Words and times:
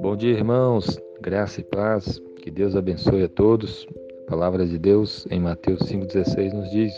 Bom 0.00 0.14
dia, 0.16 0.32
irmãos. 0.32 0.98
Graça 1.20 1.60
e 1.60 1.64
paz. 1.64 2.20
Que 2.42 2.50
Deus 2.50 2.76
abençoe 2.76 3.22
a 3.22 3.28
todos. 3.28 3.86
A 4.26 4.30
palavra 4.30 4.66
de 4.66 4.78
Deus 4.78 5.26
em 5.30 5.40
Mateus 5.40 5.80
5,16 5.80 6.52
nos 6.52 6.70
diz: 6.70 6.92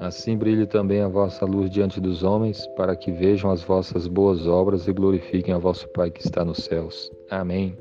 Assim 0.00 0.36
brilhe 0.36 0.66
também 0.66 1.00
a 1.00 1.08
vossa 1.08 1.46
luz 1.46 1.70
diante 1.70 2.00
dos 2.00 2.22
homens, 2.22 2.66
para 2.76 2.94
que 2.94 3.10
vejam 3.10 3.50
as 3.50 3.62
vossas 3.62 4.06
boas 4.06 4.46
obras 4.46 4.86
e 4.86 4.92
glorifiquem 4.92 5.54
a 5.54 5.58
vosso 5.58 5.88
Pai 5.88 6.10
que 6.10 6.20
está 6.20 6.44
nos 6.44 6.58
céus. 6.58 7.10
Amém. 7.30 7.76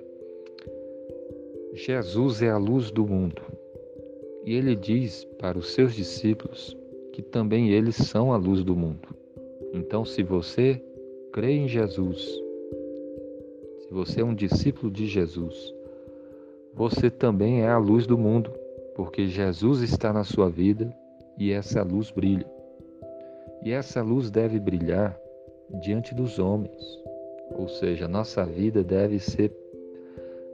Jesus 1.73 2.41
é 2.41 2.49
a 2.49 2.57
luz 2.57 2.91
do 2.91 3.05
mundo. 3.05 3.41
E 4.45 4.53
ele 4.53 4.75
diz 4.75 5.25
para 5.39 5.57
os 5.57 5.73
seus 5.73 5.93
discípulos 5.93 6.77
que 7.11 7.21
também 7.21 7.71
eles 7.71 7.95
são 7.95 8.31
a 8.31 8.37
luz 8.37 8.63
do 8.63 8.75
mundo. 8.75 9.14
Então, 9.77 10.05
se 10.05 10.23
você 10.23 10.81
crê 11.33 11.51
em 11.51 11.67
Jesus, 11.67 12.41
se 13.81 13.93
você 13.93 14.21
é 14.21 14.23
um 14.23 14.33
discípulo 14.33 14.89
de 14.89 15.05
Jesus, 15.05 15.75
você 16.73 17.09
também 17.09 17.61
é 17.61 17.67
a 17.67 17.77
luz 17.77 18.07
do 18.07 18.17
mundo, 18.17 18.49
porque 18.95 19.27
Jesus 19.27 19.81
está 19.81 20.13
na 20.13 20.23
sua 20.23 20.49
vida 20.49 20.95
e 21.37 21.51
essa 21.51 21.83
luz 21.83 22.09
brilha. 22.09 22.49
E 23.63 23.73
essa 23.73 24.01
luz 24.01 24.31
deve 24.31 24.61
brilhar 24.61 25.19
diante 25.81 26.15
dos 26.15 26.39
homens, 26.39 27.03
ou 27.51 27.67
seja, 27.67 28.07
nossa 28.07 28.45
vida 28.45 28.81
deve 28.81 29.19
ser, 29.19 29.51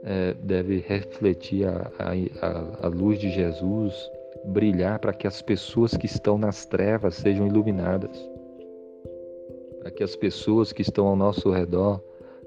é, 0.02 0.34
deve 0.34 0.78
refletir 0.78 1.68
a, 1.68 1.92
a, 1.96 2.86
a 2.86 2.88
luz 2.88 3.20
de 3.20 3.30
Jesus, 3.30 3.94
brilhar 4.46 4.98
para 4.98 5.12
que 5.12 5.28
as 5.28 5.40
pessoas 5.40 5.96
que 5.96 6.06
estão 6.06 6.36
nas 6.36 6.66
trevas 6.66 7.14
sejam 7.14 7.46
iluminadas, 7.46 8.31
para 9.82 9.90
que 9.90 10.02
as 10.04 10.14
pessoas 10.14 10.72
que 10.72 10.80
estão 10.80 11.06
ao 11.08 11.16
nosso 11.16 11.50
redor 11.50 12.00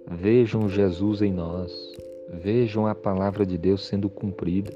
Vejam 0.08 0.70
Jesus 0.70 1.24
em 1.24 1.34
nós, 1.34 1.98
vejam 2.30 2.86
a 2.86 2.94
palavra 2.94 3.44
de 3.44 3.58
Deus 3.58 3.88
sendo 3.88 4.08
cumprida, 4.08 4.72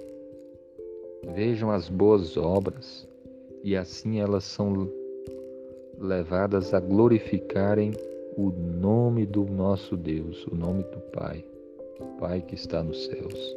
vejam 1.35 1.69
as 1.69 1.87
boas 1.87 2.35
obras 2.35 3.07
e 3.63 3.77
assim 3.77 4.19
elas 4.19 4.43
são 4.43 4.89
levadas 5.99 6.73
a 6.73 6.79
glorificarem 6.79 7.93
o 8.35 8.49
nome 8.49 9.23
do 9.27 9.45
nosso 9.45 9.95
Deus, 9.95 10.47
o 10.47 10.55
nome 10.55 10.81
do 10.81 10.99
Pai, 11.11 11.45
o 11.99 12.05
Pai 12.19 12.41
que 12.41 12.55
está 12.55 12.81
nos 12.81 13.05
céus. 13.05 13.55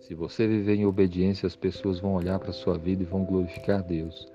Se 0.00 0.14
você 0.14 0.46
viver 0.46 0.76
em 0.76 0.86
obediência, 0.86 1.46
as 1.46 1.56
pessoas 1.56 2.00
vão 2.00 2.14
olhar 2.14 2.38
para 2.38 2.50
a 2.50 2.54
sua 2.54 2.78
vida 2.78 3.02
e 3.02 3.06
vão 3.06 3.22
glorificar 3.22 3.82
Deus. 3.82 4.26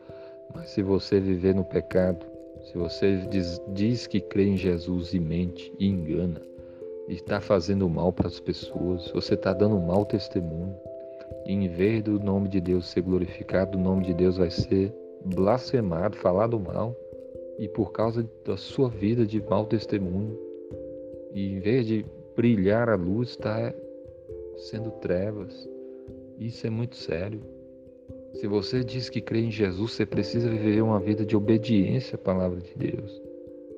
Mas 0.53 0.70
se 0.70 0.84
você 0.84 1.20
viver 1.20 1.56
no 1.56 1.64
pecado, 1.64 2.31
se 2.72 2.77
você 2.77 3.17
diz, 3.30 3.61
diz 3.73 4.08
que 4.08 4.22
crê 4.22 4.45
em 4.45 4.55
Jesus 4.55 5.14
e 5.14 5.19
mente 5.19 5.73
e 5.77 5.88
engana, 5.88 6.41
e 7.09 7.16
está 7.16 7.41
fazendo 7.41 7.89
mal 7.89 8.13
para 8.13 8.28
as 8.28 8.39
pessoas, 8.39 9.11
você 9.11 9.33
está 9.33 9.52
dando 9.52 9.75
um 9.75 9.86
mau 9.86 10.05
testemunho. 10.05 10.73
E 11.45 11.52
em 11.52 11.67
vez 11.67 12.02
do 12.02 12.17
nome 12.17 12.47
de 12.47 12.61
Deus 12.61 12.88
ser 12.88 13.02
glorificado, 13.02 13.78
o 13.78 13.81
nome 13.81 14.05
de 14.05 14.13
Deus 14.13 14.38
vai 14.38 14.50
ser 14.50 14.94
blasfemado, 15.25 16.16
falado 16.16 16.58
mal, 16.58 16.95
e 17.59 17.67
por 17.67 17.91
causa 17.91 18.25
da 18.45 18.55
sua 18.55 18.88
vida 18.88 19.25
de 19.25 19.41
mau 19.41 19.66
testemunho. 19.66 20.39
E 21.33 21.52
em 21.52 21.59
vez 21.59 21.85
de 21.85 22.06
brilhar 22.38 22.88
a 22.88 22.95
luz, 22.95 23.31
está 23.31 23.73
sendo 24.56 24.91
trevas. 24.91 25.69
Isso 26.39 26.66
é 26.66 26.69
muito 26.69 26.95
sério. 26.95 27.41
Se 28.34 28.48
você 28.48 28.84
diz 28.84 29.10
que 29.10 29.22
crê 29.22 29.42
em 29.42 29.52
Jesus, 29.52 29.92
você 29.92 30.06
precisa 30.06 30.50
viver 30.50 30.82
uma 30.82 31.00
vida 31.00 31.26
de 31.26 31.36
obediência 31.36 32.16
à 32.16 32.18
palavra 32.18 32.60
de 32.60 32.74
Deus. 32.76 33.22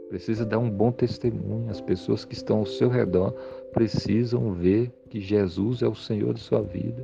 Precisa 0.09 0.45
dar 0.45 0.59
um 0.59 0.69
bom 0.69 0.91
testemunho. 0.91 1.71
As 1.71 1.81
pessoas 1.81 2.23
que 2.23 2.33
estão 2.33 2.59
ao 2.59 2.65
seu 2.65 2.87
redor 2.87 3.31
precisam 3.73 4.53
ver 4.53 4.91
que 5.09 5.19
Jesus 5.19 5.81
é 5.81 5.87
o 5.87 5.95
Senhor 5.95 6.35
de 6.35 6.39
sua 6.39 6.61
vida. 6.61 7.03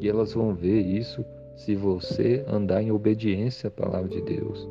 E 0.00 0.08
elas 0.08 0.32
vão 0.32 0.52
ver 0.52 0.80
isso 0.80 1.24
se 1.54 1.76
você 1.76 2.44
andar 2.48 2.82
em 2.82 2.90
obediência 2.90 3.68
à 3.68 3.70
palavra 3.70 4.08
de 4.08 4.20
Deus. 4.22 4.68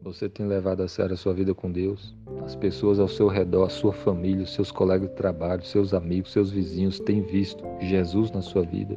Você 0.00 0.28
tem 0.28 0.46
levado 0.46 0.82
a 0.82 0.88
sério 0.88 1.14
a 1.14 1.16
sua 1.16 1.34
vida 1.34 1.52
com 1.52 1.70
Deus? 1.70 2.14
As 2.44 2.54
pessoas 2.54 3.00
ao 3.00 3.08
seu 3.08 3.26
redor, 3.26 3.64
a 3.64 3.68
sua 3.68 3.92
família, 3.92 4.44
os 4.44 4.54
seus 4.54 4.70
colegas 4.70 5.08
de 5.08 5.16
trabalho, 5.16 5.64
seus 5.64 5.92
amigos, 5.92 6.32
seus 6.32 6.52
vizinhos 6.52 7.00
têm 7.00 7.20
visto 7.20 7.64
Jesus 7.80 8.30
na 8.30 8.40
sua 8.40 8.62
vida? 8.62 8.96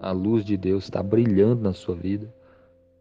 A 0.00 0.12
luz 0.12 0.44
de 0.44 0.56
Deus 0.56 0.84
está 0.84 1.02
brilhando 1.02 1.62
na 1.62 1.72
sua 1.72 1.96
vida? 1.96 2.32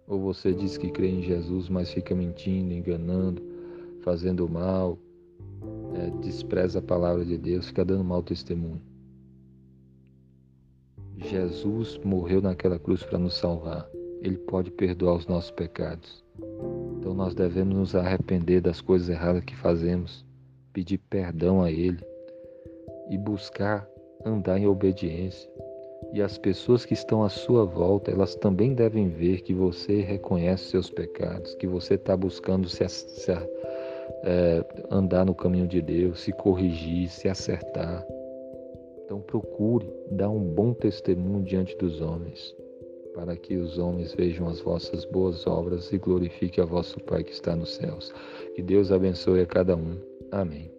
Ou 0.08 0.20
você 0.20 0.54
diz 0.54 0.76
que 0.78 0.90
crê 0.90 1.08
em 1.08 1.22
Jesus, 1.22 1.70
mas 1.70 1.92
fica 1.92 2.16
mentindo, 2.16 2.74
enganando, 2.74 3.42
fazendo 4.02 4.50
mal, 4.50 4.98
é, 5.94 6.10
despreza 6.22 6.80
a 6.80 6.82
palavra 6.82 7.24
de 7.24 7.38
Deus, 7.38 7.68
fica 7.68 7.86
dando 7.86 8.04
mau 8.04 8.24
testemunho? 8.24 8.82
Jesus 11.18 12.00
morreu 12.04 12.42
naquela 12.42 12.80
cruz 12.80 13.04
para 13.04 13.20
nos 13.20 13.36
salvar. 13.36 13.88
Ele 14.22 14.38
pode 14.38 14.72
perdoar 14.72 15.16
os 15.16 15.28
nossos 15.28 15.52
pecados. 15.52 16.24
Então 17.06 17.14
nós 17.14 17.36
devemos 17.36 17.76
nos 17.76 17.96
arrepender 17.96 18.62
das 18.62 18.82
coisas 18.82 19.10
erradas 19.10 19.44
que 19.44 19.56
fazemos, 19.56 20.26
pedir 20.74 20.98
perdão 20.98 21.62
a 21.62 21.70
Ele 21.70 22.04
e 23.12 23.16
buscar 23.16 23.88
andar 24.26 24.58
em 24.58 24.66
obediência. 24.66 25.48
E 26.12 26.20
as 26.20 26.40
pessoas 26.40 26.84
que 26.84 26.96
estão 26.96 27.24
à 27.24 27.30
sua 27.30 27.64
volta, 27.64 28.10
elas 28.10 28.34
também 28.34 28.74
devem 28.74 29.08
ver 29.08 29.42
que 29.42 29.54
você 29.54 30.02
reconhece 30.02 30.64
seus 30.64 30.90
pecados, 30.90 31.54
que 31.54 31.68
você 31.68 31.94
está 31.94 32.18
buscando 32.18 32.68
se, 32.68 32.90
se 32.90 33.32
é, 34.24 34.66
andar 34.90 35.28
no 35.28 35.36
caminho 35.36 35.68
de 35.68 35.84
Deus, 35.84 36.22
se 36.22 36.32
corrigir, 36.32 37.08
se 37.10 37.30
acertar. 37.30 38.04
Então 39.04 39.22
procure 39.22 39.88
dar 40.10 40.32
um 40.32 40.40
bom 40.40 40.74
testemunho 40.74 41.44
diante 41.44 41.78
dos 41.78 42.02
homens 42.02 42.56
para 43.16 43.36
que 43.38 43.56
os 43.56 43.78
homens 43.78 44.14
vejam 44.14 44.48
as 44.50 44.60
vossas 44.60 45.06
boas 45.06 45.48
obras 45.48 45.92
e 45.94 45.98
glorifique 45.98 46.60
a 46.60 46.66
vosso 46.66 47.00
Pai 47.00 47.24
que 47.24 47.32
está 47.32 47.56
nos 47.56 47.76
céus. 47.76 48.14
Que 48.54 48.62
Deus 48.62 48.92
abençoe 48.92 49.40
a 49.40 49.46
cada 49.46 49.76
um. 49.76 49.98
Amém. 50.32 50.70